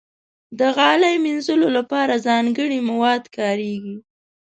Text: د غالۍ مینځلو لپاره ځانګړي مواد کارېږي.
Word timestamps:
د 0.59 0.61
غالۍ 0.77 1.15
مینځلو 1.25 1.67
لپاره 1.77 2.23
ځانګړي 2.27 2.79
مواد 2.89 3.23
کارېږي. 3.37 3.97